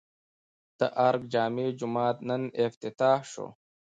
د 0.79 0.81
ارګ 1.07 1.21
جامع 1.33 1.67
جومات 1.79 2.17
نن 2.27 2.43
افتتاح 2.67 3.19
شو 3.31 3.47